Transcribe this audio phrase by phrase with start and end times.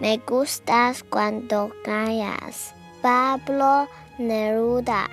[0.00, 2.74] Me gustas cuando callas.
[3.02, 5.10] Pablo Neruda.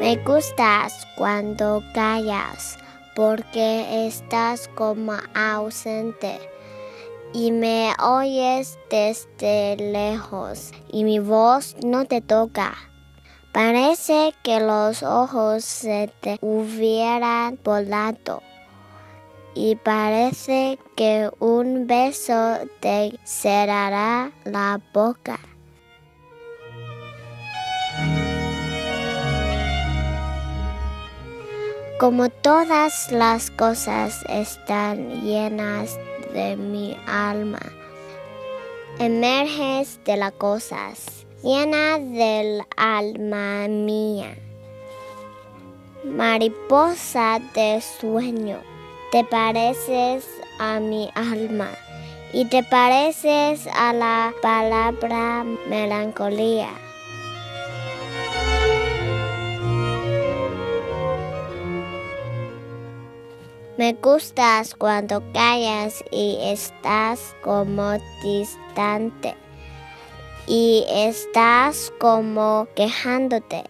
[0.00, 2.78] Me gustas cuando callas
[3.16, 6.38] porque estás como ausente
[7.32, 12.76] y me oyes desde lejos y mi voz no te toca.
[13.50, 18.40] Parece que los ojos se te hubieran volado
[19.54, 25.38] y parece que un beso te cerrará la boca.
[31.98, 35.98] Como todas las cosas están llenas
[36.32, 37.60] de mi alma,
[38.98, 44.34] emerges de las cosas, llena del alma mía.
[46.04, 48.60] Mariposa de sueño,
[49.10, 50.24] te pareces
[50.60, 51.70] a mi alma
[52.32, 56.68] y te pareces a la palabra melancolía.
[63.76, 69.34] Me gustas cuando callas y estás como distante
[70.46, 73.64] y estás como quejándote.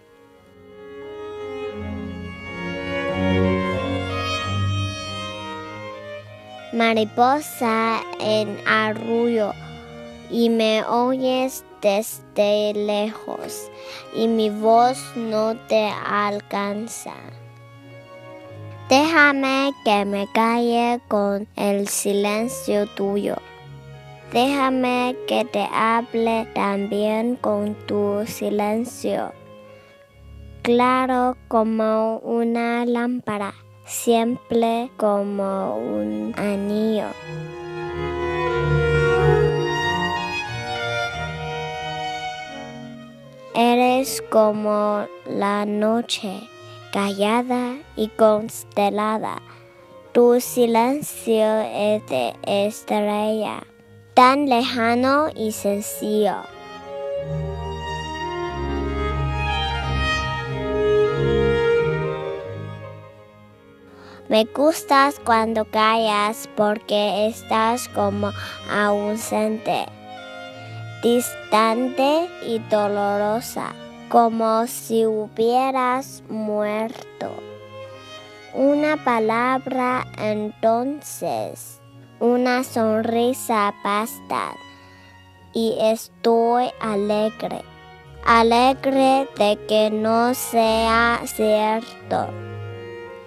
[6.73, 9.53] Mariposa en arrullo
[10.29, 13.69] y me oyes desde lejos
[14.15, 17.13] y mi voz no te alcanza.
[18.87, 23.35] Déjame que me calle con el silencio tuyo.
[24.31, 29.33] Déjame que te hable también con tu silencio.
[30.61, 33.53] Claro como una lámpara,
[33.91, 37.07] simple como un anillo.
[43.53, 46.47] Eres como la noche
[46.93, 49.41] callada y constelada.
[50.13, 53.63] Tu silencio es de estrella,
[54.13, 56.37] tan lejano y sencillo.
[64.31, 68.31] Me gustas cuando callas porque estás como
[68.71, 69.85] ausente,
[71.03, 73.73] distante y dolorosa
[74.07, 77.35] como si hubieras muerto.
[78.53, 81.81] Una palabra entonces,
[82.21, 84.53] una sonrisa basta
[85.51, 87.63] y estoy alegre,
[88.25, 92.29] alegre de que no sea cierto.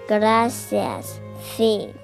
[0.08, 1.20] Gracias,
[1.56, 2.03] fin.